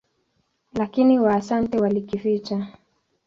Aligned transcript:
Lakini 0.73 1.19
Waasante 1.19 1.79
walikificha. 1.79 2.67